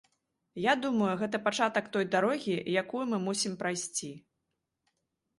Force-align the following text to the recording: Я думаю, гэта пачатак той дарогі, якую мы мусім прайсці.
Я 0.61 0.73
думаю, 0.85 1.09
гэта 1.21 1.39
пачатак 1.47 1.89
той 1.97 2.05
дарогі, 2.15 2.55
якую 2.81 3.01
мы 3.11 3.19
мусім 3.27 3.53
прайсці. 3.61 4.09